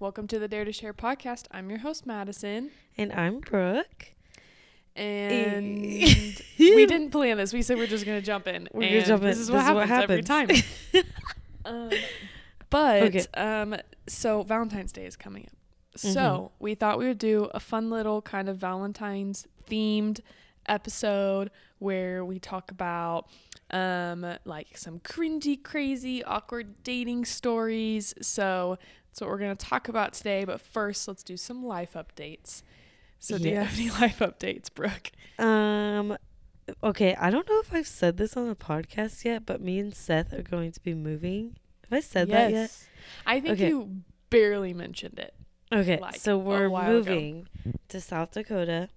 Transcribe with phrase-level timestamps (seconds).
[0.00, 1.44] Welcome to the Dare to Share podcast.
[1.50, 2.70] I'm your host, Madison.
[2.96, 4.14] And I'm Brooke.
[4.96, 5.82] And
[6.58, 7.52] we didn't plan this.
[7.52, 8.66] We said we're just going to jump in.
[8.72, 9.28] We're and gonna jump in.
[9.28, 11.04] This is This what, is what happens, every time.
[11.66, 11.90] um,
[12.70, 13.26] but, Okay.
[13.34, 13.76] um,
[14.06, 15.98] so Valentine's Day is coming up.
[15.98, 16.14] Mm-hmm.
[16.14, 20.20] So we thought we would do a fun little kind of Valentine's themed
[20.66, 23.28] episode where we talk about
[23.70, 28.76] um like some cringy crazy awkward dating stories so
[29.10, 32.62] that's what we're going to talk about today but first let's do some life updates
[33.18, 36.16] so do you have any life updates brooke Um
[36.84, 39.92] okay, I don't know if I've said this on the podcast yet, but me and
[39.92, 41.56] Seth are going to be moving.
[41.88, 42.60] Have I said that yet?
[42.60, 42.86] Yes,
[43.26, 43.68] I think Okay.
[43.68, 45.34] you barely mentioned it
[45.72, 46.98] Okay, like, so we're while ago.
[46.98, 47.48] moving
[47.88, 48.88] to South Dakota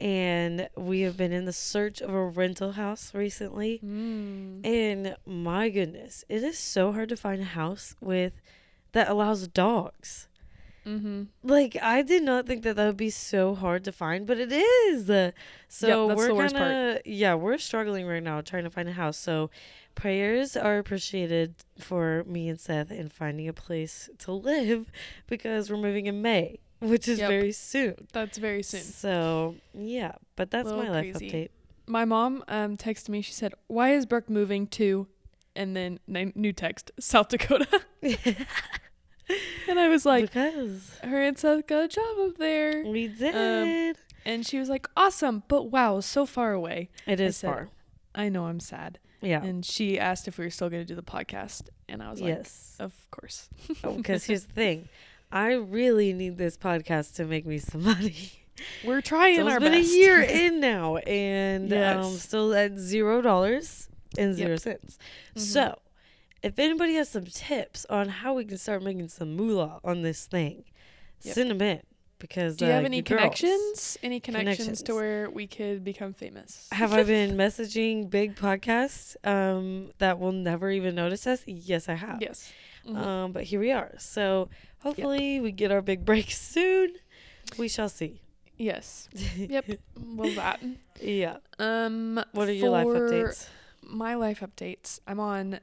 [0.00, 3.80] and we have been in the search of a rental house recently.
[3.84, 4.64] mm.
[4.64, 8.34] And my goodness, it is so hard to find a house with
[8.92, 10.28] that allows dogs.
[10.86, 14.38] mm-hmm Like I did not think that that would be so hard to find, but
[14.38, 15.06] it is.
[15.68, 19.16] So that's we're kinda yeah, we're struggling right now trying to find a house.
[19.18, 19.50] So
[19.94, 24.90] prayers are appreciated for me and Seth in finding a place to live
[25.26, 27.28] because we're moving in May, which is Yep.
[27.28, 27.94] very soon.
[28.12, 31.50] that's very soon So yeah, but that's my life crazy.
[31.86, 35.06] my mom um texted me she said why is brooke moving to
[35.56, 35.98] and then
[36.34, 37.66] new text south dakota
[39.68, 43.96] and i was like because her and seth got a job up there we did.
[44.24, 47.68] and she was like awesome but wow so far away it is said- far.
[48.14, 49.42] i know i'm sad Yeah.
[49.42, 52.20] and she asked if we were still going to do the podcast and i was
[52.20, 52.76] like yes.
[52.80, 53.48] of course
[53.82, 54.88] Because here's the thing.
[55.32, 58.32] I really need this podcast to make me some money.
[58.84, 62.22] we're trying So our it's been best a year in now, and um, Yes.
[62.22, 64.36] still at zero dollars and Yep.
[64.36, 64.98] zero cents.
[65.36, 65.40] Mhm.
[65.40, 65.78] So,
[66.42, 70.26] if anybody has some tips on how we can start making some moolah on this
[70.26, 70.64] thing,
[71.22, 71.34] Yep.
[71.34, 71.80] send them in.
[72.18, 75.82] Because do you have uh, any you girls- connections any connections, to where we could
[75.82, 81.42] become famous Have I been messaging big podcasts um, that will never even notice us?
[81.46, 82.18] Yes, I have.
[82.20, 82.52] yes
[82.86, 82.96] Mhm.
[82.96, 83.92] Um, but here we are.
[83.98, 84.48] So
[84.80, 86.92] hopefully we get our big break soon.
[87.58, 88.20] We shall see.
[88.58, 89.64] yes yep
[89.96, 90.60] well that
[91.00, 91.38] Yeah.
[91.58, 93.48] um What are your life updates?
[93.86, 95.00] My life updates.
[95.06, 95.60] I'm on.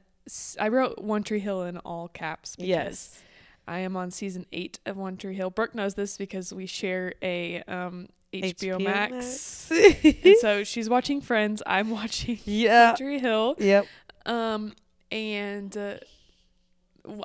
[0.60, 3.22] I wrote One Tree Hill in all caps because Yes.
[3.66, 5.50] I am on season eight of One Tree Hill.
[5.50, 11.62] Brooke knows this because we share a um, HBO, Max, and so she's watching Friends.
[11.66, 12.88] I'm watching yeah.
[12.90, 13.54] One Tree Hill.
[13.58, 13.86] Yep.
[14.26, 14.74] Um,
[15.10, 15.94] and uh,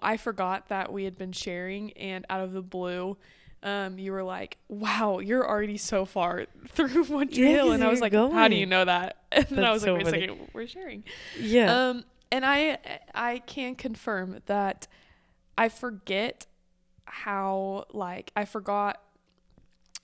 [0.02, 3.18] I forgot that we had been sharing, and out of the blue.
[3.64, 7.74] Um, you were like, "Wow, you're already so far through One Tree Yeah, Hill," 'cause
[7.76, 10.06] and I was like, "How do you know that?" And then I was so like,
[10.06, 10.26] "Wait funny.
[10.26, 11.04] a second, we're sharing."
[11.40, 11.90] Yeah.
[11.90, 12.78] Um, and I
[13.16, 14.88] I can confirm that
[15.58, 16.46] I forget
[17.06, 19.00] how like I forgot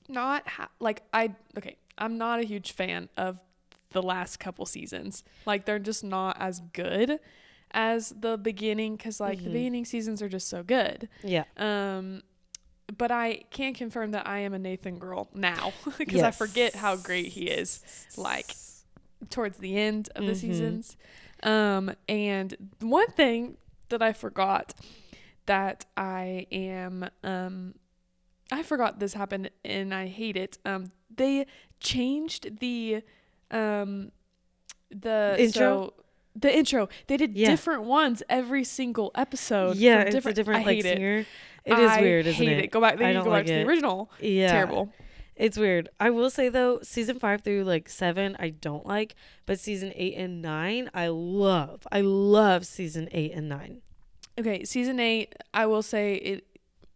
[0.07, 3.39] not how, like I okay I'm not a huge fan of
[3.91, 7.19] the last couple seasons like they're just not as good
[7.71, 9.53] as the beginning because like the Mhm.
[9.53, 11.43] beginning seasons are just so good yeah.
[11.57, 12.21] um
[12.97, 16.95] but I can confirm that I am a Nathan girl now because I forget how
[16.95, 17.81] great he is
[18.17, 18.55] like
[19.29, 20.37] towards the end of the Mhm.
[20.37, 20.97] seasons.
[21.43, 23.57] Um, and one thing
[23.89, 24.73] that I forgot
[25.45, 27.75] that I am, um,
[28.51, 30.57] I forgot this happened and I hate it.
[30.65, 31.45] Um, they
[31.79, 33.03] changed the,
[33.51, 34.11] um,
[34.89, 35.61] the Intro?
[35.87, 35.93] so-
[36.35, 36.87] the intro.
[37.07, 37.49] They did Yeah.
[37.49, 39.75] different ones every single episode.
[39.75, 41.17] Yeah, it's a different I like hate singer.
[41.19, 41.27] It
[41.65, 42.71] is I weird, isn't hate it?
[42.71, 42.97] Go back.
[42.97, 44.11] They I don't go like back to the original.
[44.19, 44.51] Yeah.
[44.51, 44.91] Terrible.
[45.35, 45.87] It's weird.
[45.99, 49.15] I will say though, season five through like seven, I don't like,
[49.45, 51.87] but season eight and nine, I love.
[51.91, 53.81] I love season eight and nine.
[54.37, 55.33] Okay, season eight.
[55.53, 56.45] I will say it.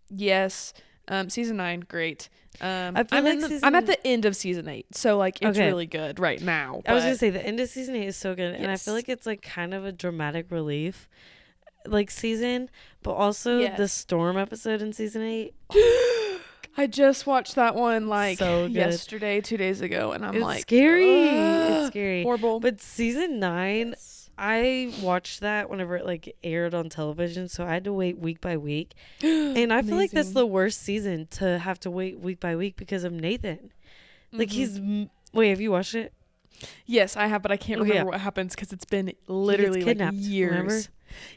[0.10, 0.74] Yes.
[1.08, 2.30] Um, season nine, great.
[2.62, 5.68] Um, I I'm, like at the end of season eight, so like it's Okay.
[5.68, 6.82] really good right now.
[6.86, 8.94] I was gonna say the end of season eight is so good, and I feel
[8.94, 11.10] like it's like kind of a dramatic relief,
[11.86, 12.70] like season,
[13.04, 15.54] but also the storm episode in season eight.
[16.76, 20.62] I just watched that one like So yesterday, two days ago, and I'm it's like
[20.62, 21.30] scary.
[21.30, 22.24] "Ugh, It's scary.
[22.24, 22.60] horrible.
[22.60, 24.32] But season nine, Yes.
[24.40, 28.42] I watched that whenever it like aired on television, so I had to wait week
[28.42, 28.94] by week.
[29.22, 32.76] And I feel like that's the worst season to have to wait week by week
[32.76, 33.72] because of Nathan.
[34.32, 34.52] Like Mhm.
[34.52, 34.80] he's
[35.32, 36.12] wait, have you watched it?
[36.86, 38.12] Yes, I have, but I can't Oh, remember yeah.
[38.12, 40.50] what happens because it's been literally like years.
[40.50, 40.82] remember?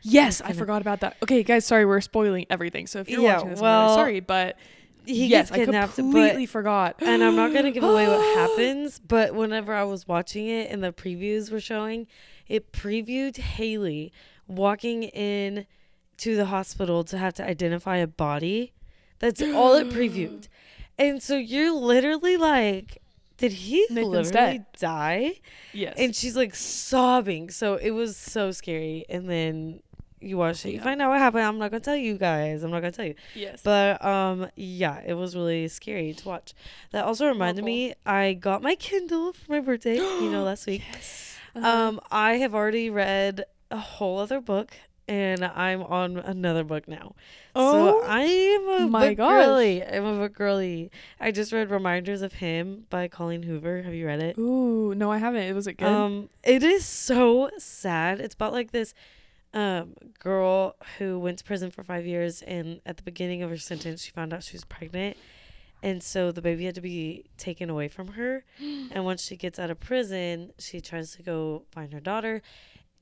[0.03, 1.17] Yes, I forgot about that.
[1.23, 2.87] Okay, guys, sorry, we're spoiling everything.
[2.87, 4.57] So if you're Yeah, watching this, well, really sorry, but
[5.05, 6.97] He yes, gets I kidnapped, completely forgot.
[7.01, 8.99] and I'm not gonna give away what happens.
[8.99, 12.07] But whenever I was watching it and the previews were showing,
[12.49, 14.13] it previewed Haley
[14.49, 15.67] walking in
[16.19, 18.73] to the hospital to have to identify a body
[19.19, 20.49] That's all it previewed.
[20.99, 23.03] And so you're literally like,
[23.39, 24.67] did he Nathan's literally dead.
[24.79, 25.35] die?
[25.73, 25.95] Yes.
[25.99, 27.51] And she's like sobbing.
[27.51, 29.05] So it was so scary.
[29.09, 29.81] And then
[30.21, 30.83] you watch it, you Yeah.
[30.85, 31.45] find out what happened.
[31.45, 32.63] I'm not gonna tell you guys.
[32.63, 33.15] I'm not gonna tell you.
[33.35, 33.61] yes.
[33.63, 36.55] But um yeah, it was really scary to watch.
[36.93, 40.83] That also reminded me I got my Kindle for my birthday, you know, last week.
[40.93, 41.37] yes.
[41.55, 44.73] Um I have already read a whole other book
[45.09, 47.15] and I'm on another book now.
[47.55, 49.45] Oh so I am a my book gosh.
[49.45, 49.85] girly.
[49.85, 50.91] I'm a book girly.
[51.21, 53.83] I just read Reminders of Him by Colleen Hoover.
[53.83, 54.39] Have you read it?
[54.39, 55.43] Ooh, no, I haven't.
[55.43, 55.89] It was it good?
[55.89, 58.21] Um, it is so sad.
[58.21, 58.95] It's about like this
[59.55, 63.57] um girl who went to prison for five years and at the beginning of her
[63.57, 65.17] sentence she found out she was pregnant.
[65.83, 68.45] And so the baby had to be taken away from her.
[68.91, 72.43] And once she gets out of prison, she tries to go find her daughter.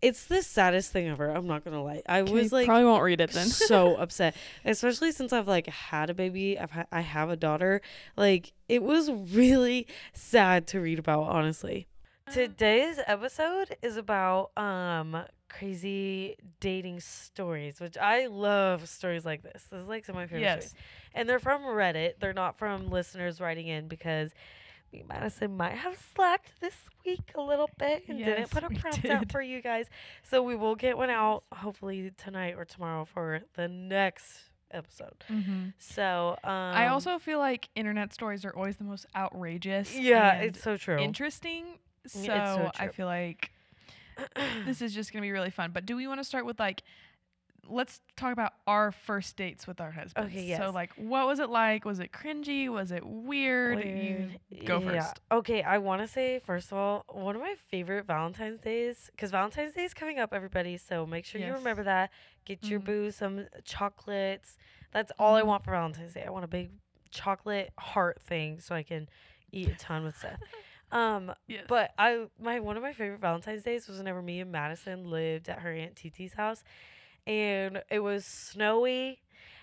[0.03, 1.31] It's the saddest thing ever.
[1.31, 2.03] I'm not gonna lie.
[2.07, 3.47] I was like probably won't read it then.
[3.49, 6.59] so upset, especially since I've like had a baby.
[6.59, 7.81] I've ha- I have a daughter.
[8.17, 11.89] Like it was really sad to read about, honestly.
[12.33, 19.65] Today's episode is about um crazy dating stories, which I love stories like this.
[19.71, 20.71] This is like some of my favorite yes.
[20.71, 20.75] stories.
[21.15, 22.15] And they're from Reddit.
[22.19, 24.33] They're not from listeners writing in because
[25.03, 26.75] Madison might have slacked this
[27.05, 29.87] week a little bit and didn't put a prompt out for you guys.
[30.23, 35.25] So we will get one out hopefully tonight or tomorrow for the next episode.
[35.31, 35.69] Mm-hmm.
[35.79, 39.95] So um I also feel like internet stories are always the most outrageous.
[39.95, 40.99] Yeah, it's so true.
[40.99, 41.79] interesting.
[42.07, 43.51] So, so I feel like
[44.67, 45.71] this is just gonna be really fun.
[45.73, 46.83] But do we want to start with like?
[47.69, 50.31] Let's talk about our first dates with our husbands.
[50.33, 50.59] Okay, yes.
[50.59, 51.85] So like, what was it like?
[51.85, 52.69] Was it cringy?
[52.69, 53.79] Was it weird?
[53.81, 54.29] You
[54.65, 55.01] go Yeah.
[55.03, 55.21] first.
[55.33, 59.31] Okay, I want to say first of all, one of my favorite Valentine's days because
[59.31, 60.77] Valentine's Day is coming up, everybody.
[60.77, 62.11] So make sure you remember that.
[62.45, 62.85] Get your Mhm.
[62.85, 64.57] boo some chocolates.
[64.93, 65.47] That's all I Mhm.
[65.47, 66.25] want for Valentine's Day.
[66.27, 66.71] I want a big
[67.11, 69.09] chocolate heart thing so I can
[69.53, 70.41] eat a ton with Seth.
[70.93, 71.65] Um, Yes.
[71.67, 75.49] but I my one of my favorite Valentine's days was whenever me and Madison lived
[75.49, 76.63] at her aunt TT's house,
[77.27, 79.21] and it was snowy,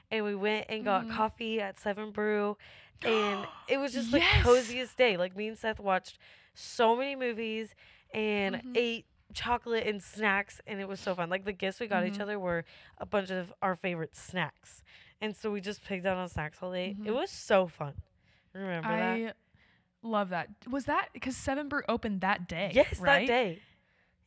[0.09, 1.11] and we went and got Mhm.
[1.11, 2.57] coffee at Seven Brew,
[3.03, 5.17] and it was just the coziest day.
[5.17, 6.17] Like me and Seth watched
[6.53, 7.73] so many movies
[8.13, 8.77] and Mhm.
[8.77, 11.29] ate chocolate and snacks, and it was so fun.
[11.29, 12.21] Like the gifts we got each Mhm.
[12.21, 12.65] other were
[12.97, 14.83] a bunch of our favorite snacks,
[15.21, 16.89] and so we just picked out on snacks all day.
[16.91, 17.13] It Mhm.
[17.15, 17.93] was so fun.
[18.53, 19.13] Remember that?
[19.29, 19.33] I
[20.03, 20.49] love that.
[20.69, 22.71] Was that because Seven Brew opened that day?
[22.73, 23.25] Yes, right?
[23.25, 23.61] that day.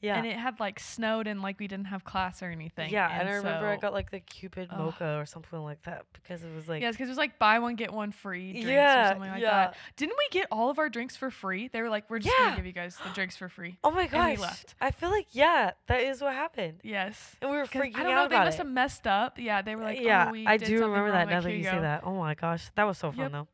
[0.04, 0.16] Yeah.
[0.16, 2.90] And it had like snowed and like we didn't have class or anything.
[2.92, 4.78] Yeah, and, I remember I got like the Cupid Ugh.
[4.78, 7.58] mocha or something like that because it was like Yes, because it was like buy
[7.58, 9.50] one get one free drinks Yeah, or something like yeah.
[9.50, 9.76] that.
[9.96, 11.68] Didn't we get all of our drinks for free?
[11.68, 12.44] They were like, we're just Yeah.
[12.46, 13.78] gonna give you guys the drinks for free.
[13.82, 14.38] oh my we gosh.
[14.38, 14.74] left.
[14.80, 16.80] I feel like yeah, that is what happened.
[16.82, 17.36] Yes.
[17.40, 18.00] And we were freaking out.
[18.00, 18.28] I don't know.
[18.28, 18.62] They must it.
[18.62, 19.38] have messed up.
[19.38, 21.64] Yeah, they were like, yeah, oh, we I do remember that now that you you
[21.64, 22.02] say that.
[22.04, 23.32] Oh my gosh, that was so fun Yep.
[23.32, 23.48] though.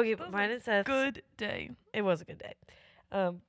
[0.00, 1.70] Okay, That but mine a and Good day.
[1.92, 2.54] it was a good day.
[3.12, 3.42] Um,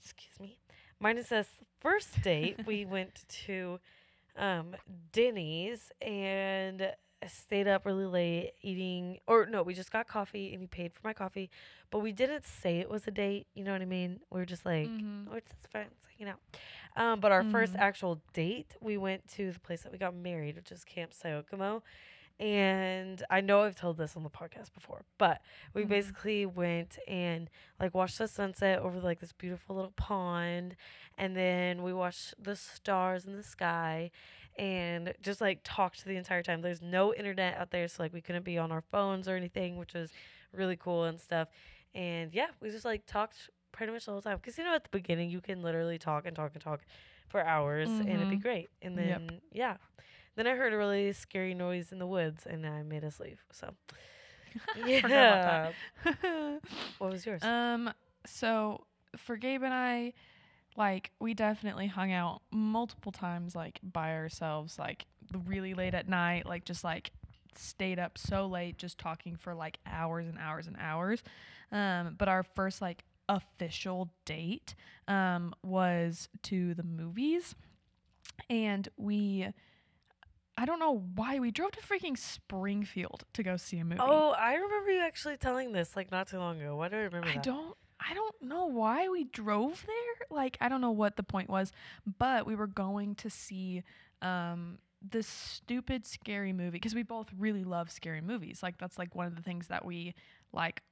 [0.00, 0.58] excuse me.
[1.02, 1.50] Mine and Seth's
[1.80, 3.80] first date, we went to
[4.36, 4.76] um
[5.12, 6.92] Denny's and
[7.28, 11.00] stayed up really late eating or no, we just got coffee and he paid for
[11.02, 11.50] my coffee,
[11.90, 14.20] but we didn't say it was a date, you know what I mean?
[14.30, 15.26] We were just like Mhm.
[15.28, 16.40] we're just friends hanging out.
[16.94, 17.80] Um, but our first Mhm.
[17.80, 21.82] actual date, we went to the place that we got married, which is Camp Sayokomo.
[22.40, 25.40] And I know I've told this on the podcast before, but
[25.74, 25.88] we Mhm.
[25.88, 27.48] basically went and
[27.78, 30.76] like watched the sunset over like this beautiful little pond,
[31.18, 34.10] and then we watched the stars in the sky,
[34.58, 36.62] and just like talked the entire time.
[36.62, 39.76] There's no internet out there, so like we couldn't be on our phones or anything,
[39.76, 40.10] which was
[40.52, 41.48] really cool and stuff.
[41.94, 44.82] And yeah, we just like talked pretty much the whole time because you know at
[44.82, 46.80] the beginning you can literally talk and talk and talk
[47.28, 48.42] for hours and it'd be Mhm.
[48.42, 48.70] great.
[48.82, 49.30] And then Yep.
[49.52, 49.76] yeah,
[50.36, 53.44] then I heard a really scary noise in the woods and I made us leave.
[53.52, 53.74] So
[54.86, 55.72] yeah,
[56.04, 56.60] that.
[56.98, 57.42] what was yours?
[57.42, 57.92] Um,
[58.26, 58.84] so
[59.16, 60.12] for Gabe and I,
[60.76, 65.06] like we definitely hung out multiple times, like by ourselves, like
[65.46, 67.10] really late at night, like just like
[67.56, 71.22] stayed up so late, just talking for like hours and hours and hours.
[71.70, 74.74] Um, but our first like official date
[75.08, 77.54] um was to the movies,
[78.48, 79.48] and we.
[80.62, 84.00] I don't know why we drove to freaking Springfield to go see a movie.
[84.00, 86.76] oh, I remember you actually telling this like not too long ago.
[86.76, 87.42] Why do I remember I that?
[87.42, 90.26] don't I don't know why we drove there.
[90.30, 91.72] Like I don't know what the point was,
[92.18, 93.82] but we were going to see
[94.22, 98.62] um this stupid scary movie because we both really love scary movies.
[98.62, 100.14] Like that's like one of the things that we
[100.52, 100.82] like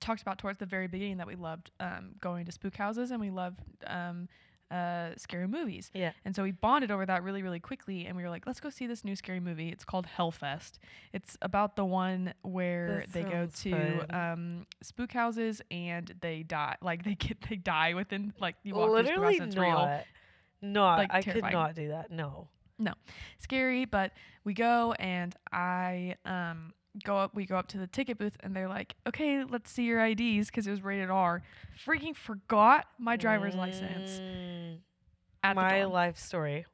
[0.00, 3.22] talked about towards the very beginning that we loved um going to spook houses and
[3.22, 4.28] we loved um
[4.74, 5.90] uh, scary movies.
[5.94, 6.12] Yeah.
[6.24, 8.06] And so we bonded over that really, really quickly.
[8.06, 9.68] And we were like, let's go see this new scary movie.
[9.68, 10.80] It's called Hell Fest.
[11.12, 16.76] It's about the one where That they go to um, spook houses and they die.
[16.82, 19.56] Like they get they die within like you walk through spook house Literally and it's
[19.56, 19.62] not.
[19.62, 20.00] real.
[20.62, 20.98] Not.
[20.98, 22.10] Like, I could not do that.
[22.10, 22.48] No.
[22.78, 22.92] No.
[23.38, 24.12] scary, but
[24.44, 28.54] we go and I um go up we go up to the ticket booth and
[28.54, 31.42] they're like, "Okay, let's see your IDs because it was rated R."
[31.86, 34.78] Freaking forgot my driver's license Mm,
[35.42, 36.66] at my life story.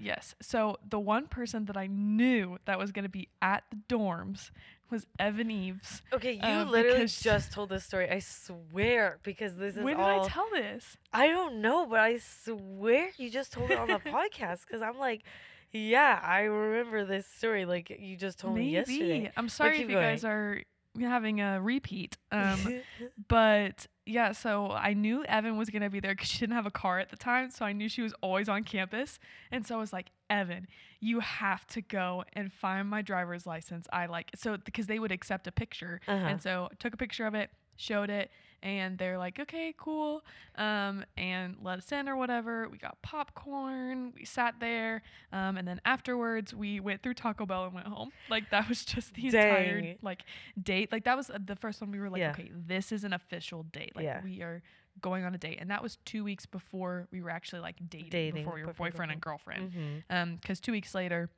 [0.00, 0.36] Yes.
[0.40, 4.52] So the one person that I knew that was going to be at the dorms
[4.90, 6.02] was Evan Eves.
[6.12, 8.08] Okay, you Uh, literally just told this story.
[8.08, 10.96] I swear because this is When did all I tell this?
[11.12, 14.98] I don't know, but I swear you just told it on the podcast because I'm
[14.98, 15.24] like,
[15.72, 17.64] yeah, I remember this story.
[17.64, 19.32] Like you just told me yesterday.
[19.36, 20.62] I'm sorry if you guys are
[21.00, 22.16] having a repeat.
[22.32, 22.80] Um,
[23.28, 26.70] but yeah, so I knew Evan was gonna be there because she didn't have a
[26.70, 29.18] car at the time, so I knew she was always on campus,
[29.52, 30.66] and so I was like, Evan,
[31.00, 33.86] you have to go and find my driver's license.
[33.92, 36.26] I like so because they would accept a picture, Uh-huh.
[36.26, 38.30] and so I took a picture of it, showed it,
[38.62, 40.24] and they're like, okay, cool,
[40.56, 42.68] um, and let us in or whatever.
[42.68, 47.64] We got popcorn, we sat there, um, and then afterwards we went through Taco Bell
[47.66, 48.10] and went home.
[48.30, 50.22] Like that was just the entire like
[50.62, 50.90] date.
[50.92, 52.30] Like that was uh, the first one we were like, Yeah.
[52.32, 53.92] okay, this is an official date.
[53.96, 54.20] Like Yeah.
[54.22, 54.62] we are
[55.00, 58.10] going on a date, and that was two weeks before we were actually like dating,
[58.10, 59.72] Dating, before we were boyfriend, and girlfriend.
[59.72, 60.02] Mhm.
[60.10, 61.30] Um, because two weeks later,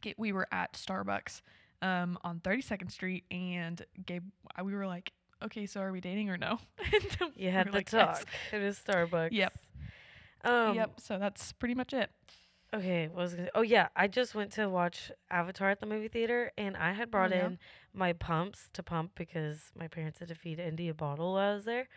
[0.00, 1.42] get, we were at Starbucks,
[1.82, 4.24] um, on Thirty Second Street, and Gabe,
[4.64, 6.58] we were like, okay, so are we dating or no?
[7.36, 8.28] You had the like, "Yes." talk.
[8.52, 9.30] It is Starbucks.
[9.32, 9.52] Yep.
[10.44, 11.00] Um, yep.
[11.00, 12.10] So that's pretty much it.
[12.72, 15.86] Okay, what was I gonna, oh yeah, I just went to watch Avatar at the
[15.86, 17.46] movie theater, and I had brought yeah?
[17.46, 17.58] in
[17.92, 21.54] my pumps to pump because my parents had to feed Indy a bottle while I
[21.54, 21.88] was there,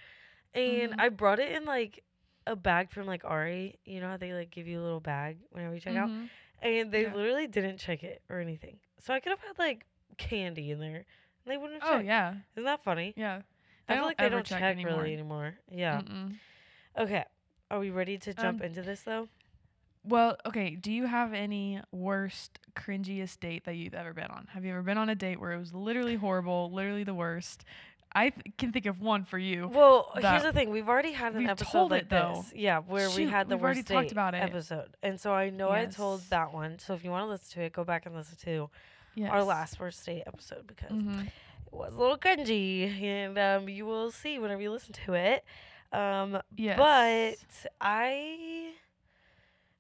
[0.55, 1.00] and Mhm.
[1.00, 2.03] I brought it in like
[2.47, 3.77] a bag from like Aerie.
[3.85, 6.29] You know how they like give you a little bag whenever you check out, Mhm.
[6.63, 7.13] and they Yeah.
[7.13, 8.79] literally didn't check it or anything.
[9.00, 9.85] So I could have had like
[10.17, 11.05] candy in there,
[11.45, 13.13] they wouldn't have Oh yeah, Isn't that funny?
[13.15, 13.41] yeah.
[13.89, 15.00] I feel like they don't check, anymore.
[15.01, 15.55] really anymore.
[15.69, 16.01] Yeah.
[16.01, 16.35] Mm-mm.
[16.97, 17.25] Okay.
[17.69, 19.27] Are we ready to jump Um, into this though?
[20.05, 20.75] Well, okay.
[20.75, 24.47] Do you have any worst, cringiest date that you've ever been on?
[24.53, 27.63] Have you ever been on a date where it was literally horrible, literally the worst?
[28.15, 29.67] I th- can think of one for you.
[29.73, 30.69] Well, here's the thing.
[30.69, 32.43] We've already had an episode told like it, though.
[32.43, 32.53] this.
[32.55, 34.38] Yeah, where we had the worst talked date about it.
[34.43, 34.95] episode.
[35.01, 36.77] And so I know I told that one.
[36.79, 38.69] So if you want to listen to it, go back and listen to
[39.15, 39.32] Yes.
[39.32, 41.27] our last worst date episode because Mhm.
[41.27, 41.32] it
[41.74, 45.43] was a little cringy and um, you will see whenever you listen to it.
[45.91, 46.77] Um, Yes.
[46.77, 48.72] But I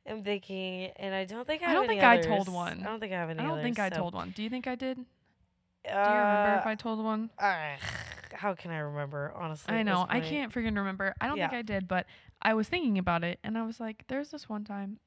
[0.05, 2.81] am thinking, and I don't think I I don't think I told one.
[2.81, 4.31] I don't think I have any I don't think I so- told one.
[4.31, 4.97] Do you think I did?
[4.97, 7.29] Do Uh, you remember if I told one?
[7.39, 7.75] uh,
[8.33, 9.73] how can I remember, honestly?
[9.75, 10.05] I know.
[10.07, 11.13] I can't freaking remember.
[11.19, 12.05] I don't think I did, but
[12.41, 14.99] I was thinking about it and I was like, there's this one time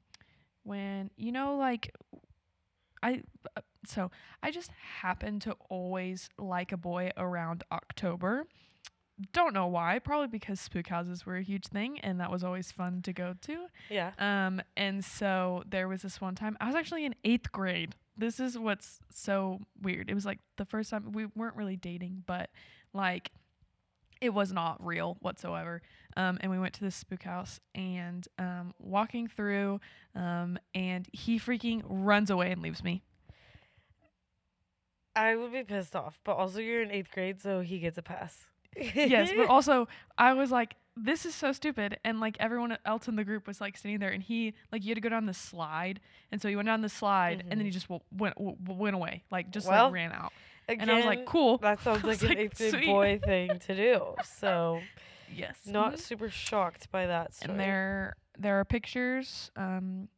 [0.65, 1.95] when, you know, like,
[3.03, 3.23] I,
[3.57, 4.11] uh, so
[4.43, 8.47] I just happen to always like a boy around October.
[9.33, 9.99] Don't know why.
[9.99, 13.35] Probably because spook houses were a huge thing and that was always fun to go
[13.43, 13.67] to.
[13.89, 14.13] Yeah.
[14.19, 17.95] Um, and so there was this one time I was actually in eighth grade.
[18.19, 20.11] This is what's so weird.
[20.11, 22.51] It was like the first time we weren't really dating, but
[22.93, 23.31] like
[24.21, 25.83] it was not real whatsoever.
[26.17, 29.81] Um, and we went to this spook house and um, walking through,
[30.15, 33.03] um, and he freaking runs away and leaves me.
[35.17, 38.03] I would be pissed off, but also you're in eighth grade, so he gets a
[38.03, 38.45] pass.
[38.77, 43.17] yes, but also I was like, this is so stupid, and like everyone else in
[43.17, 45.35] the group was like sitting there, and he like you had to go down the
[45.35, 48.57] slide, and so he went down the slide, and then he just w- went w-
[48.67, 50.33] went away, like just Well, like ran out,
[50.69, 53.21] Again, and I was like, cool, that sounds was like an like, eighth grade boy
[53.25, 54.15] thing to do.
[54.25, 54.81] So
[55.35, 55.99] yes, not mhm.
[56.01, 57.51] super shocked by that story.
[57.53, 60.09] and there there are pictures um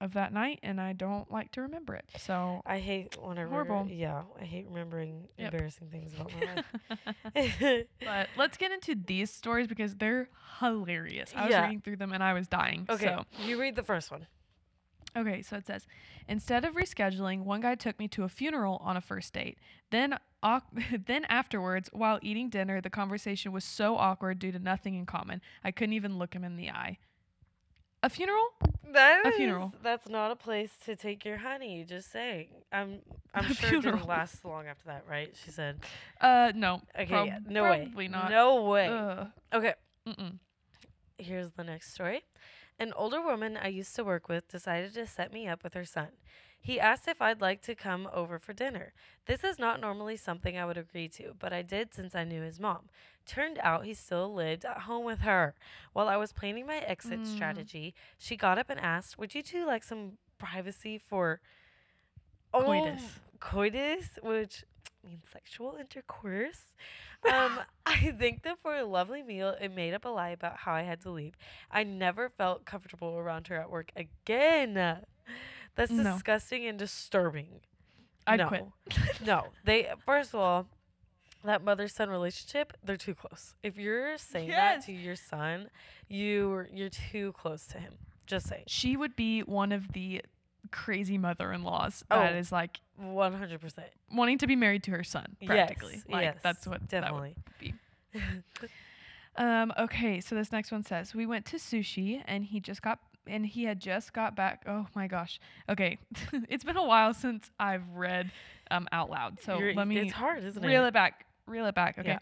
[0.00, 2.62] of that night, and I don't like to remember it, so.
[2.64, 3.50] I hate whenever.
[3.50, 3.86] Horrible.
[3.90, 5.52] Yeah, I hate remembering Yep.
[5.54, 7.84] embarrassing things about my life.
[8.04, 10.28] but let's get into these stories because they're
[10.60, 11.32] hilarious.
[11.34, 11.62] I was Yeah.
[11.62, 12.86] reading through them and I was dying.
[12.88, 14.26] okay, So you read the first one.
[15.16, 15.86] Okay, so it says,
[16.28, 19.58] instead of rescheduling, one guy took me to a funeral on a first date.
[19.90, 20.68] Then, awk-
[21.06, 25.40] then afterwards, while eating dinner, the conversation was so awkward due to nothing in common.
[25.64, 26.98] I couldn't even look him in the eye.
[28.02, 28.46] A funeral?
[28.92, 29.72] That A is- funeral.
[29.82, 31.84] That's not a place to take your honey.
[31.84, 32.48] Just saying.
[32.72, 33.00] I'm.
[33.34, 35.32] I'm A sure it didn't last long after that, right?
[35.44, 35.80] She said.
[36.20, 36.80] Uh, no.
[36.94, 37.06] Okay.
[37.06, 37.82] prob- yeah, no way.
[37.84, 38.30] Probably not.
[38.30, 38.88] No way.
[38.88, 39.26] Ugh.
[39.54, 39.74] Okay.
[40.06, 40.38] Mm-mm.
[41.18, 42.22] Here's the next story.
[42.78, 45.84] An older woman I used to work with decided to set me up with her
[45.84, 46.08] son.
[46.68, 48.92] He asked if I'd like to come over for dinner.
[49.24, 52.42] This is not normally something I would agree to, but I did since I knew
[52.42, 52.90] his mom.
[53.24, 55.54] Turned out he still lived at home with her.
[55.94, 57.26] While I was planning my exit Mm.
[57.26, 61.40] strategy, she got up and asked, Would you two like some privacy for
[62.52, 63.02] oh, Coitus.
[63.40, 64.64] coitus, which
[65.04, 66.74] means sexual intercourse.
[67.24, 70.72] Um, I thanked them for a lovely meal and made up a lie about how
[70.74, 71.34] I had to leave.
[71.70, 75.02] I never felt comfortable around her at work again.
[75.78, 76.02] That's No.
[76.12, 77.60] disgusting and disturbing.
[78.26, 78.48] I'd no.
[78.48, 78.64] quit.
[79.24, 80.66] no, they first of all,
[81.44, 83.54] that mother son relationship, they're too close.
[83.62, 84.84] If you're saying Yes.
[84.84, 85.70] that to your son,
[86.08, 87.94] you you're too close to him.
[88.26, 88.64] Just saying.
[88.66, 90.20] She would be one of the
[90.72, 92.36] crazy mother-in-laws that Oh.
[92.36, 93.88] is like One hundred percent.
[94.12, 95.94] wanting to be married to her son, practically.
[95.94, 97.36] Yes, like yes, that's what that would definitely.
[97.60, 97.74] be.
[99.36, 102.98] Um, okay, so this next one says we went to sushi and he just got
[103.28, 104.62] and he had just got back.
[104.66, 105.38] Oh my gosh.
[105.68, 105.98] Okay,
[106.48, 108.30] it's been a while since I've read
[108.70, 110.88] um out loud, so You're- let me It's hard, isn't reel it?
[110.88, 111.26] it back.
[111.46, 111.98] Reel it back.
[111.98, 112.08] Okay.
[112.08, 112.18] Yeah.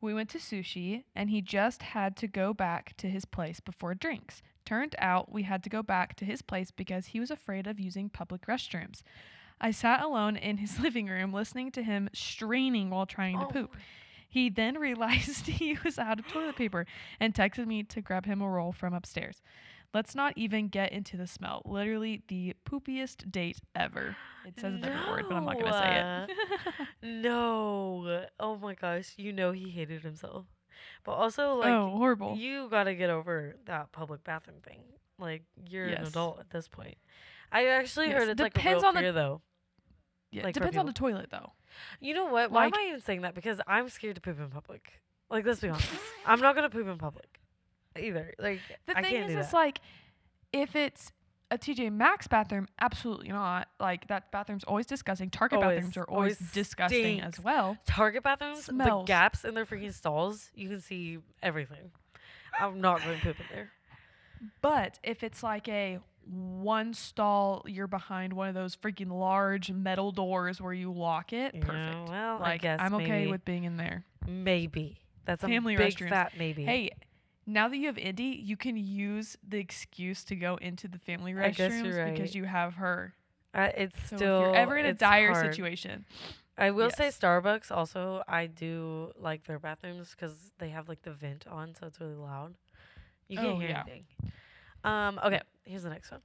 [0.00, 3.94] We went to sushi and he just had to go back to his place before
[3.94, 4.42] drinks.
[4.66, 7.80] Turned out we had to go back to his place because he was afraid of
[7.80, 9.02] using public restrooms.
[9.60, 13.48] I sat alone in his living room listening to him straining while trying to Oh
[13.48, 13.76] poop.
[14.28, 16.84] He then realized he was out of toilet paper
[17.18, 19.40] and texted me to grab him a roll from upstairs.
[19.94, 21.62] Let's not even get into the smell.
[21.64, 24.16] Literally the poopiest date ever.
[24.44, 26.88] It says a different word, but I'm not going to say it.
[27.22, 28.24] No.
[28.40, 29.14] Oh my gosh.
[29.16, 30.46] You know he hated himself.
[31.04, 32.36] But also, oh, like, oh, horrible.
[32.36, 34.80] you got to get over that public bathroom thing.
[35.18, 36.96] Like, you're an adult at this point.
[37.52, 39.42] I actually Yes, heard it's like a depends real on the- though.
[40.32, 41.52] yeah, like, depends on the toilet though.
[42.00, 42.50] You know what?
[42.50, 43.34] Why Like- am I even saying that?
[43.34, 45.00] Because I'm scared to poop in public.
[45.30, 45.88] Like, let's be honest.
[46.26, 47.33] I'm not going to poop in public
[47.98, 48.34] either.
[48.38, 49.80] Like, The I thing is, it's like
[50.52, 51.12] if it's
[51.50, 53.68] a TJ Maxx bathroom, absolutely not.
[53.78, 55.30] Like that bathroom's always disgusting.
[55.30, 57.76] Target Always- bathrooms are always, always disgusting as well.
[57.86, 61.90] Target bathrooms, the gaps in their freaking stalls, you can see everything.
[62.58, 63.70] I'm not going to poop in there.
[64.62, 70.12] But if it's like a one stall, you're behind one of those freaking large metal
[70.12, 71.54] doors where you lock it.
[71.54, 72.08] Yeah, Perfect.
[72.08, 73.30] well, I guess I'm okay maybe.
[73.30, 74.04] with being in there.
[74.26, 74.98] Maybe.
[75.26, 76.08] That's a Family big restrooms.
[76.10, 76.64] fat maybe.
[76.64, 76.90] Hey,
[77.46, 81.32] now that you have Indy, you can use the excuse to go into the family
[81.32, 83.14] restrooms you're because you have her.
[83.54, 85.54] Uh, it's So still if you're ever in a dire hard.
[85.54, 86.04] situation,
[86.58, 91.12] I will say Starbucks also I do like their bathrooms because they have like the
[91.12, 92.54] vent on, so it's really loud.
[93.28, 93.82] You can't Oh, hear yeah.
[93.82, 94.04] anything.
[94.84, 96.20] Um, okay, here's the next one.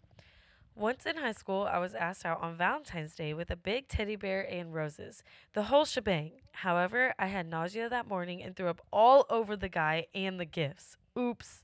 [0.76, 4.16] Once in high school, I was asked out on Valentine's Day with a big teddy
[4.16, 5.24] bear and roses.
[5.54, 6.32] The whole shebang.
[6.54, 10.46] However, I had nausea that morning and threw up all over the guy and the
[10.46, 10.96] gifts.
[11.18, 11.64] Oops.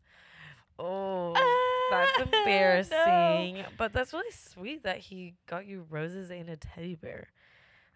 [0.77, 1.33] Oh,
[1.89, 2.23] that's Ah, no.
[2.39, 3.65] embarrassing.
[3.77, 7.27] But that's really sweet that he got you roses and a teddy bear.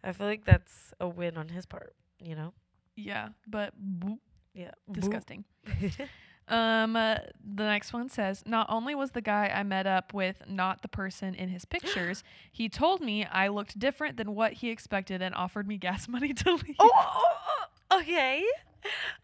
[0.03, 2.53] I feel like that's a win on his part, you know?
[2.95, 4.19] yeah, but boop,
[4.53, 4.71] Yeah.
[4.91, 5.45] disgusting.
[5.65, 6.07] Boop.
[6.51, 7.17] Um, uh,
[7.53, 10.87] the next one says, not only was the guy I met up with not the
[10.87, 15.35] person in his pictures, he told me I looked different than what he expected and
[15.35, 16.75] offered me gas money to leave.
[16.79, 18.43] oh, oh, oh, okay.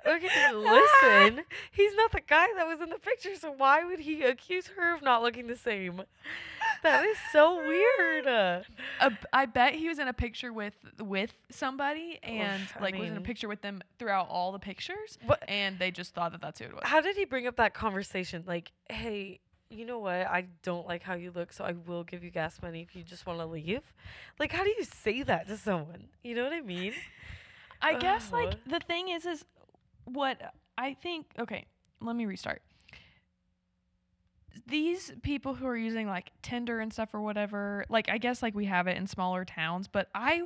[0.05, 1.43] Okay, listen.
[1.71, 4.95] He's not the guy that was in the picture, so why would he accuse her
[4.95, 6.01] of not looking the same?
[6.83, 8.25] That is so weird.
[9.01, 13.09] Uh, I bet he was in a picture with with somebody and I like was
[13.09, 16.39] in a picture with them throughout all the pictures, But and they just thought that
[16.41, 16.83] that's who it was.
[16.85, 18.43] how did he bring up that conversation?
[18.47, 19.39] Like, hey,
[19.69, 20.27] you know what?
[20.27, 23.03] I don't like how you look, so I will give you gas money if you
[23.03, 23.81] just want to leave.
[24.39, 26.05] Like, how do you say that to someone?
[26.23, 26.93] You know what I mean?
[27.85, 29.45] I uh, guess like the thing is is
[30.05, 30.41] what
[30.77, 31.65] I think okay,
[32.01, 32.61] let me restart.
[34.67, 38.55] These people who are using like Tinder and stuff or whatever, like I guess like
[38.55, 40.43] we have it in smaller towns, but I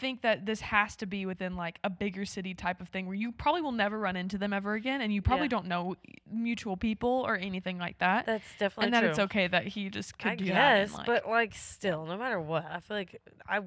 [0.00, 3.14] think that this has to be within like a bigger city type of thing where
[3.14, 5.50] you probably will never run into them ever again and you probably Yeah.
[5.50, 5.96] don't know
[6.30, 8.26] mutual people or anything like that.
[8.26, 9.10] That's definitely and that true.
[9.10, 10.78] it's okay that he just could I do guess, that.
[10.80, 13.60] and, like- but like still, no matter what, I feel like I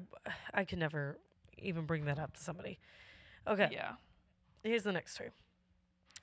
[0.52, 1.18] I could never
[1.62, 2.78] even bring that up to somebody.
[3.46, 3.92] Okay, yeah.
[4.62, 5.30] here's the next story.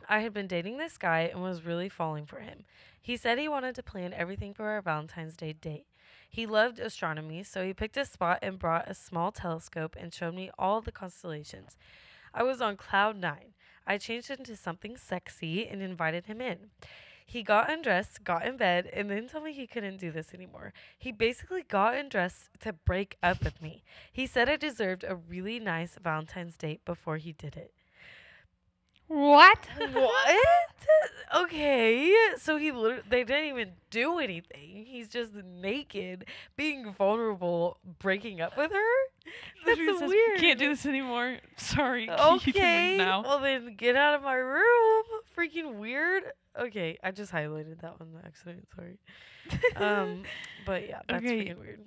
[0.08, 2.66] I had been dating this guy and was really falling for him.
[3.02, 5.86] He said he wanted to plan everything for our Valentine's Day date.
[6.30, 10.36] He loved astronomy, so he picked a spot and brought a small telescope and showed
[10.36, 11.78] me all the constellations.
[12.34, 13.54] I was on cloud nine.
[13.86, 16.70] I changed into something sexy and invited him in.
[17.30, 20.72] He got undressed, got in bed, and then told me he couldn't do this anymore.
[20.98, 23.84] He basically got undressed to break up with me.
[24.14, 27.74] He said I deserved a really nice Valentine's date before he did it.
[29.08, 29.60] What?
[29.92, 30.36] what?
[31.36, 34.86] Okay, so he literally they didn't even do anything.
[34.88, 39.07] He's just naked, being vulnerable, breaking up with her.
[39.66, 40.40] That's says, weird.
[40.40, 41.38] Can't do this anymore.
[41.58, 42.10] Sorry.
[42.20, 45.04] Okay, well then get out of my room.
[45.38, 46.24] Freaking weird.
[46.60, 48.68] Okay, I just highlighted that one by accident.
[48.76, 48.98] Sorry.
[49.78, 50.24] Um,
[50.66, 51.46] but yeah, that's Okay.
[51.46, 51.82] freaking weird.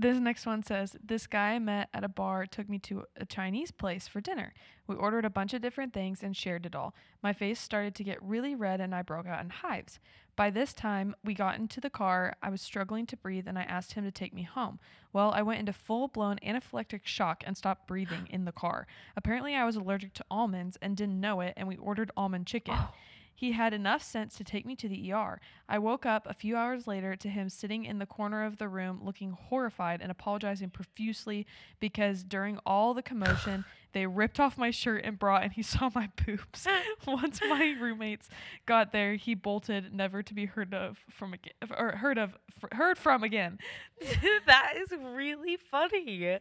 [0.00, 3.26] This next one says This guy I met at a bar took me to a
[3.26, 4.54] Chinese place for dinner.
[4.86, 6.94] We ordered a bunch of different things and shared it all.
[7.20, 9.98] My face started to get really red and I broke out in hives.
[10.36, 12.36] By this time, we got into the car.
[12.40, 14.78] I was struggling to breathe and I asked him to take me home.
[15.12, 18.86] Well, I went into full blown anaphylactic shock and stopped breathing in the car.
[19.16, 22.76] Apparently, I was allergic to almonds and didn't know it, and we ordered almond chicken.
[22.78, 22.90] Oh.
[23.38, 25.40] He had enough sense to take me to the ER.
[25.68, 28.66] I woke up a few hours later to him sitting in the corner of the
[28.66, 31.46] room looking horrified and apologizing profusely
[31.78, 35.90] because during all the commotion, they ripped off my shirt and bra and he saw
[35.94, 36.66] my boobs.
[37.06, 38.28] Once my roommates
[38.66, 42.36] got there, he bolted, never to be heard of from again or heard of
[42.72, 43.58] heard from again.
[44.46, 46.38] that is really funny.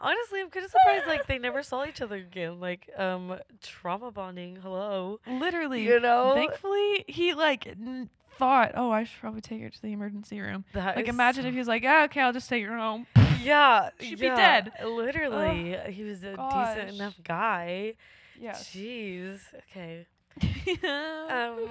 [0.00, 2.60] Honestly, I'm kind of surprised like they never saw each other again.
[2.60, 4.56] Like um trauma bonding.
[4.56, 5.20] Hello.
[5.26, 5.82] Literally.
[5.84, 6.32] You know?
[6.34, 10.64] Thankfully, he like n- thought, "Oh, I should probably take her to the emergency room."
[10.72, 13.06] That Like imagine so- if he was like, "Ah, okay, I'll just take her home."
[13.44, 14.72] Yeah, She'd be yeah, dead.
[14.84, 16.74] Literally, he was a gosh.
[16.74, 17.94] decent enough guy.
[18.38, 18.52] Yeah.
[18.54, 19.40] Jeez.
[19.70, 20.06] Okay.
[21.30, 21.68] Um,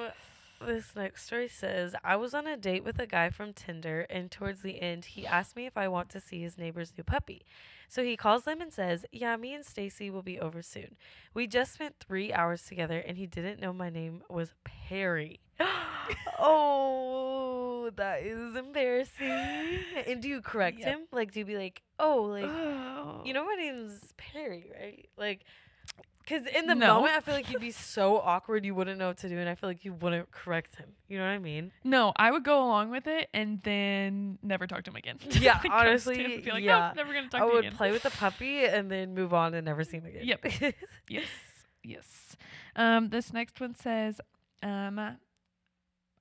[0.65, 4.29] this next story says I was on a date with a guy from Tinder, and
[4.29, 7.45] towards the end, he asked me if I want to see his neighbor's new puppy.
[7.87, 10.97] So he calls them and says, "Yeah, me and Stacy will be over soon."
[11.33, 15.39] We just spent three hours together, and he didn't know my name was Perry.
[16.39, 19.31] oh, that is embarrassing.
[20.07, 20.87] And do you correct Yep.
[20.87, 20.99] him?
[21.11, 22.45] Like, do you be like, "Oh, like"?
[22.49, 23.21] Oh.
[23.25, 25.09] You know my name's Perry, right?
[25.17, 25.43] Like,
[26.21, 26.95] because in the No.
[26.95, 29.49] moment I feel like you'd be so awkward you wouldn't know what to do, and
[29.49, 30.89] I feel like you wouldn't correct him.
[31.07, 31.71] You know what I mean?
[31.83, 35.17] No, I would go along with it and then never talk to him again.
[35.39, 36.87] Yeah, honestly, like, yeah.
[36.89, 37.73] Nope, never gonna talk I would again.
[37.73, 40.23] play with the puppy and then move on and never see him again.
[40.23, 40.45] Yep.
[41.09, 41.27] Yes,
[41.83, 42.35] yes.
[42.75, 44.21] Um, this next one says,
[44.61, 45.17] um,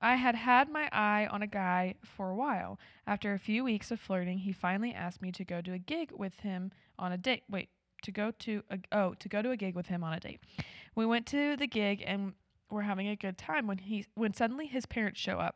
[0.01, 2.79] I had had my eye on a guy for a while.
[3.05, 6.11] After a few weeks of flirting, he finally asked me to go to a gig
[6.15, 7.43] with him on a date.
[7.49, 7.69] Wait,
[8.03, 10.39] to go to a oh to go to a gig with him on a date.
[10.95, 12.33] We went to the gig and
[12.69, 15.55] were having a good time when he when suddenly his parents show up.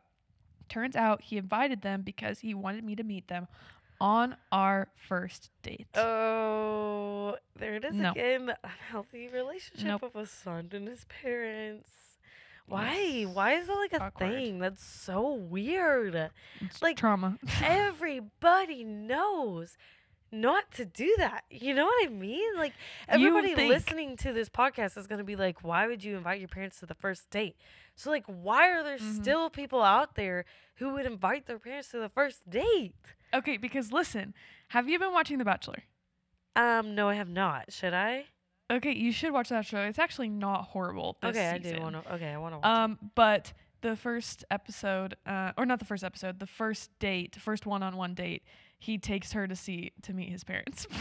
[0.68, 3.48] Turns out he invited them because he wanted me to meet them
[4.00, 5.86] on our first date.
[5.94, 8.10] Oh, there it is No.
[8.10, 8.46] again.
[8.46, 10.02] The unhealthy relationship Nope.
[10.02, 11.88] of a son and his parents.
[12.66, 13.22] Why?
[13.24, 14.30] Why is that like a Awkward.
[14.32, 14.58] thing?
[14.58, 16.30] That's so weird.
[16.60, 17.38] It's like, trauma.
[17.62, 19.76] everybody knows
[20.32, 21.44] not to do that.
[21.50, 22.56] You know what I mean?
[22.56, 22.72] Like
[23.08, 26.48] everybody listening to this podcast is going to be like, "Why would you invite your
[26.48, 27.56] parents to the first date?"
[27.94, 29.22] So like, why are there Mhm.
[29.22, 30.44] still people out there
[30.76, 32.94] who would invite their parents to the first date?
[33.32, 34.34] Okay, because listen,
[34.68, 35.84] have you been watching The Bachelor?
[36.56, 37.72] Um, no, I have not.
[37.72, 38.24] Should I?
[38.70, 39.78] Okay, you should watch that show.
[39.80, 41.16] It's actually not horrible.
[41.20, 41.76] This okay, I season.
[41.76, 42.14] do want to.
[42.14, 42.66] Okay, I want to watch.
[42.66, 47.66] Um, but the first episode, uh, or not the first episode, the first date, first
[47.66, 48.42] one-on-one date,
[48.78, 50.86] he takes her to see to meet his parents.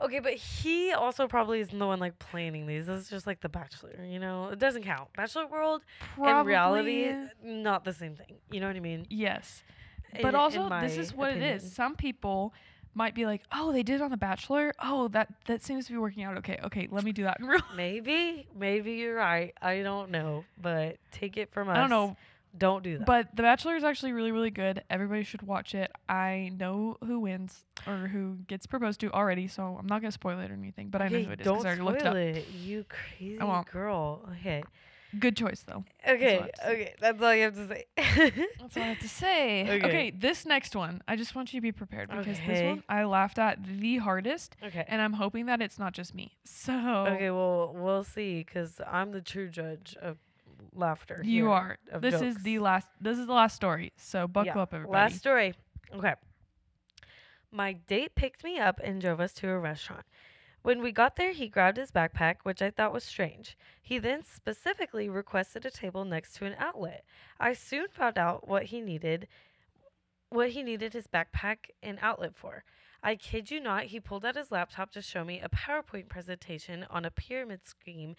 [0.00, 2.86] Okay, but he also probably isn't the one like planning these.
[2.86, 4.04] This is just like The Bachelor.
[4.04, 5.10] You know, it doesn't count.
[5.16, 5.82] Bachelor World
[6.16, 6.32] probably.
[6.32, 7.12] and reality,
[7.44, 8.38] not the same thing.
[8.50, 9.06] You know what I mean?
[9.10, 9.62] Yes,
[10.12, 11.56] In- but also this is what it opinion.
[11.58, 11.72] is.
[11.72, 12.52] Some people
[12.94, 14.72] might be like, "Oh, they did it on The Bachelor.
[14.82, 16.36] Oh, that that seems to be working out.
[16.38, 19.54] Okay, okay, let me do that in real." Maybe, maybe you're right.
[19.62, 21.76] I don't know, but take it from us.
[21.76, 22.16] I don't know,
[22.56, 23.06] Don't do that.
[23.06, 24.84] But The Bachelor is actually really, really good.
[24.90, 25.90] Everybody should watch it.
[26.08, 30.38] I know who wins or who gets proposed to already, so I'm not gonna spoil
[30.40, 30.88] it or anything.
[30.90, 32.46] But I know who it is don't because I already spoil looked it up.
[32.46, 32.48] it.
[32.54, 33.38] You crazy
[33.72, 34.28] girl.
[34.32, 34.62] Okay.
[35.18, 35.84] Good choice though.
[36.08, 36.38] Okay.
[36.38, 36.72] I have to say.
[36.72, 36.94] Okay.
[37.00, 37.84] That's all you have to say.
[38.60, 39.62] That's all I have to say.
[39.62, 39.86] Okay.
[39.86, 40.10] Okay.
[40.10, 43.38] this next one, I just want you to be prepared because this one I laughed
[43.38, 44.84] at the hardest, okay.
[44.88, 46.32] and I'm hoping that it's not just me.
[46.44, 47.30] So Okay.
[47.30, 50.16] Well, we'll see, cause I'm the true judge of
[50.74, 51.20] laughter.
[51.24, 51.78] you are.
[51.90, 52.88] of This is the last.
[53.00, 53.92] This is the last story.
[53.96, 54.94] So buckle Yeah, up, everybody.
[54.94, 55.54] Last story.
[55.94, 56.14] Okay.
[57.50, 60.06] My date picked me up and drove us to a restaurant.
[60.62, 63.56] When we got there, he grabbed his backpack, which I thought was strange.
[63.82, 67.04] He then specifically requested a table next to an outlet.
[67.40, 69.28] I soon found out what he needed
[70.28, 72.64] what he needed his backpack and outlet for.
[73.02, 76.86] I kid you not, he pulled out his laptop to show me a PowerPoint presentation
[76.88, 78.16] on a pyramid scheme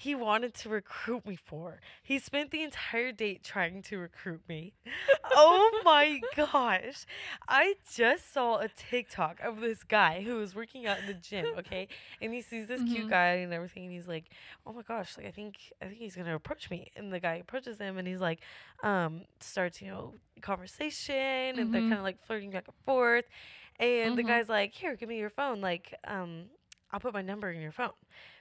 [0.00, 1.80] he wanted to recruit me for.
[2.02, 4.74] He spent the entire date trying to recruit me.
[5.36, 7.04] oh my gosh.
[7.48, 11.50] I just saw a TikTok of this guy who was working out in the gym,
[11.58, 11.88] okay?
[12.20, 13.10] And he sees this cute Mhm.
[13.10, 14.30] guy and everything and he's like,
[14.66, 17.20] "Oh my gosh, like I think I think he's going to approach me." And the
[17.20, 18.40] guy approaches him and he's like
[18.82, 21.88] um starts, you know, conversation and they're Mhm.
[21.88, 23.24] kind of like flirting back and forth.
[23.78, 24.24] And the Mhm.
[24.24, 25.60] guy's like, "Here, give me your phone.
[25.60, 26.44] Like um
[26.92, 27.92] I'll put my number in your phone."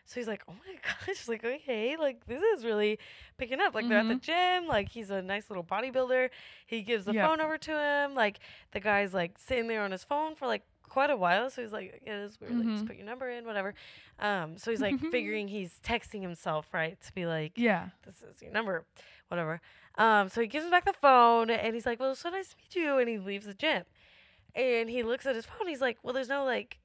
[0.09, 0.75] So he's like, "Oh my
[1.07, 2.97] gosh, like okay, like this is really
[3.37, 3.75] picking up.
[3.75, 4.65] Like they're at the gym.
[4.67, 6.29] Like he's a nice little bodybuilder.
[6.65, 7.27] He gives the Yep.
[7.27, 8.15] phone over to him.
[8.15, 8.39] Like
[8.71, 11.51] the guy's like sitting there on his phone for like quite a while.
[11.51, 12.57] So he's like, yeah, this is weird.
[12.57, 12.87] Like just Mhm.
[12.87, 13.75] put your number in, whatever.
[14.17, 17.89] Um, so he's like figuring he's texting himself right to be like, Yeah.
[18.03, 18.85] this is your number,
[19.27, 19.61] whatever.
[19.95, 22.55] Um, so he gives him back the phone and he's like, well, so nice to
[22.57, 22.97] meet you.
[22.97, 23.83] And he leaves the gym.
[24.55, 25.67] And he looks at his phone.
[25.67, 26.78] He's like, well, there's no like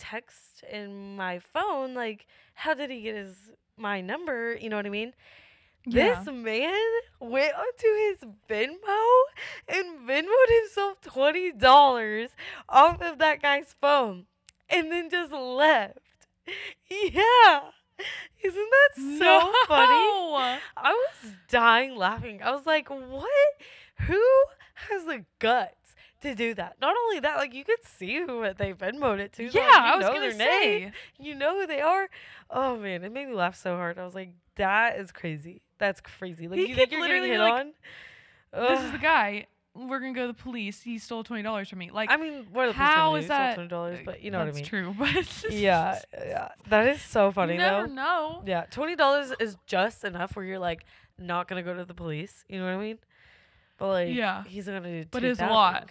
[0.00, 1.94] text in my phone.
[1.94, 3.36] Like, how did he get his
[3.76, 4.56] my number?
[4.60, 5.12] You know what I mean?
[5.86, 6.22] Yeah.
[6.24, 9.22] This man went onto his Venmo
[9.68, 12.30] and Venmoed himself twenty dollars
[12.68, 14.26] off of that guy's phone,
[14.68, 15.98] and then just left.
[16.90, 17.60] Yeah,
[18.42, 20.60] isn't that so funny?
[20.76, 22.42] I was dying laughing.
[22.42, 23.28] I was like, what?
[24.00, 24.22] Who
[24.88, 25.79] has the guts
[26.22, 26.76] to do that?
[26.80, 29.44] Not only that, like you could see who it- they Venmoed it to.
[29.44, 30.90] Yeah, like, I was gonna their name.
[30.90, 30.92] say.
[31.18, 32.08] You know who they are.
[32.50, 33.98] Oh man, it made me laugh so hard.
[33.98, 35.62] I was like, that is crazy.
[35.78, 36.46] That's crazy.
[36.48, 37.72] Like He you think you're getting literally, hit like, on?
[38.68, 39.46] This is the guy.
[39.74, 40.82] We're gonna go to the police.
[40.82, 41.90] He stole twenty dollars from me.
[41.92, 43.54] Like, I mean, what are the how police is that?
[43.54, 44.64] Twenty dollars, but you know what I mean.
[44.64, 44.94] true.
[44.98, 47.94] But Yeah, yeah, that is so funny you never though.
[47.94, 48.42] know.
[48.44, 50.84] Yeah, twenty dollars is just enough where you're like
[51.18, 52.44] not gonna go to the police.
[52.48, 52.98] You know what I mean?
[53.80, 54.44] But like, Yeah.
[54.44, 55.08] he's gonna do.
[55.10, 55.90] But it's a 2,000 lot.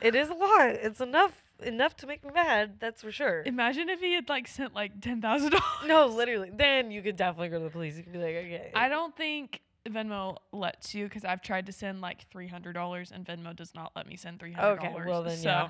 [0.00, 0.66] it is a lot.
[0.68, 2.76] It's enough enough to make me mad.
[2.78, 3.42] That's for sure.
[3.44, 5.64] Imagine if he had like sent like ten thousand dollars.
[5.86, 6.50] No, literally.
[6.54, 7.96] Then you could definitely go to the police.
[7.96, 8.70] You could be like, okay.
[8.74, 13.10] I don't think Venmo lets you because I've tried to send like three hundred dollars
[13.10, 14.94] and Venmo does not let me send three hundred dollars.
[14.94, 15.68] Okay, well then, so yeah.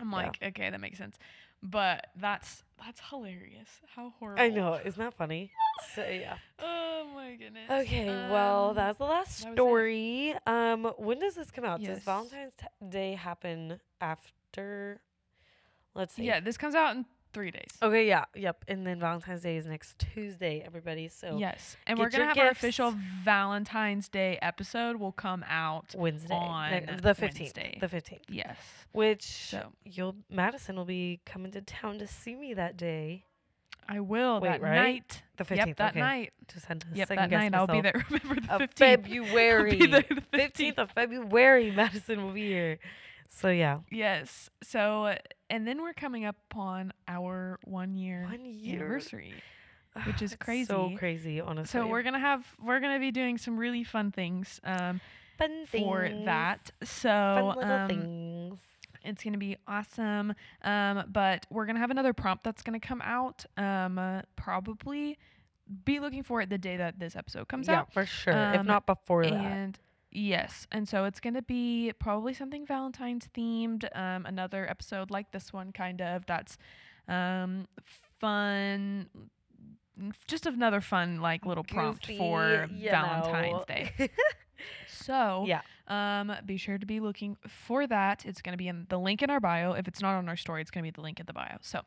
[0.00, 0.16] I'm Yeah.
[0.16, 1.18] like, okay, that makes sense.
[1.62, 3.68] But that's that's hilarious.
[3.94, 4.42] How horrible.
[4.42, 4.80] I know.
[4.84, 5.50] Isn't that funny?
[5.94, 6.36] So yeah.
[6.58, 7.70] Oh my goodness.
[7.70, 10.34] Okay, well, Um, that's the last that story.
[10.46, 11.82] Um, when does this come out?
[11.82, 15.00] Does Valentine's t- Day happen after?
[15.94, 16.24] Let's see.
[16.24, 16.40] yeah.
[16.40, 17.70] This comes out in three days.
[17.82, 18.06] Okay.
[18.08, 18.24] Yeah.
[18.34, 18.64] Yep.
[18.68, 21.08] And then Valentine's Day is next Tuesday, everybody.
[21.08, 24.96] So Yes, and we're gonna have our official Valentine's Day episode.
[24.96, 25.94] Will come out.
[25.96, 27.78] Wednesday, on the fifteenth, Wednesday.
[27.80, 28.22] the fifteenth.
[28.28, 28.56] Yes.
[28.92, 33.24] Which So you'll Madison will be coming to town to see me that day.
[33.88, 34.74] I will Wait, that right?
[34.74, 35.22] night.
[35.36, 35.76] The Yep, fifteenth.
[35.78, 36.00] that okay.
[36.00, 36.32] night.
[36.52, 37.54] Just had to Yep, second that guess night.
[37.54, 38.04] I'll be there.
[38.10, 39.02] Remember the Of fifteenth.
[39.02, 39.72] February.
[39.72, 42.78] I'll be there the Fifteenth of February, Madison will be here.
[43.32, 44.50] So yeah, Yes.
[44.62, 45.14] So,
[45.48, 48.80] and then we're coming up on our one year one year.
[48.80, 49.34] anniversary.
[50.04, 50.96] which is It's So crazy.
[50.96, 51.80] crazy, honestly.
[51.80, 55.00] So we're gonna have we're gonna be doing some really fun things um,
[55.38, 56.70] fun for things, that.
[56.80, 58.60] Fun So little um, things.
[59.04, 60.34] it's gonna be awesome.
[60.62, 63.44] Um, but we're gonna have another prompt that's gonna come out.
[63.56, 65.18] Um, uh, probably
[65.84, 67.72] be looking for it the day that this episode comes out.
[67.72, 67.92] yeah, out.
[67.92, 68.32] for sure.
[68.32, 69.32] if Um, not before that.
[69.32, 69.78] And
[70.10, 73.84] yes, and so it's gonna be probably something Valentine's themed.
[73.96, 76.26] Um, another episode like this one, kind of.
[76.26, 76.56] That's
[77.08, 77.66] um
[78.20, 79.08] fun.
[80.26, 83.64] Just another fun like little prompt for Valentine's know.
[83.66, 84.10] Day.
[84.88, 85.62] So yeah.
[85.90, 88.24] Um, be sure to be looking for that.
[88.24, 89.72] It's gonna be in the link in our bio.
[89.72, 91.58] If it's not on our story, it's gonna be the link in the bio.
[91.60, 91.80] So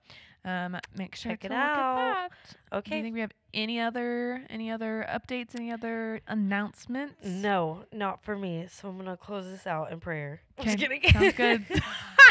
[0.46, 1.98] um, make sure Check to it look out.
[1.98, 2.32] at
[2.72, 2.84] that.
[2.86, 5.56] Do you think we have any other any other updates?
[5.56, 7.26] Any other announcements?
[7.26, 8.68] No, not for me.
[8.70, 10.42] So I'm gonna close this out in prayer.
[10.60, 11.02] I'm just kidding.
[11.12, 11.66] sounds good.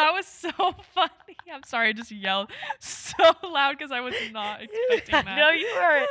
[0.00, 0.50] that was so
[0.94, 1.10] funny.
[1.52, 5.36] I'm sorry, I just yelled so loud because I was not expecting that.
[5.36, 6.08] no, you weren't.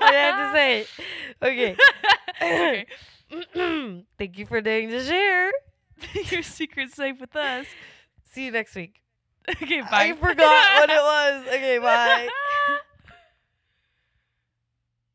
[0.00, 0.88] I had to say it.
[1.42, 1.76] Okay.
[3.32, 4.04] okay.
[4.18, 5.52] Thank you for daring to share.
[6.30, 7.66] Your secret's safe with us.
[8.32, 9.00] See you next week.
[9.48, 9.88] Okay, bye.
[9.90, 11.46] I forgot what it was.
[11.54, 12.28] Okay, bye.